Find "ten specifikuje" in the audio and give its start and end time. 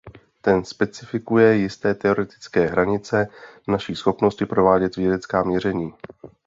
0.41-1.55